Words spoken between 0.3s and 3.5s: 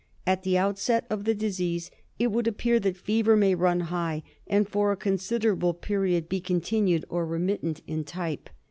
the outset of the disease it would appear that fever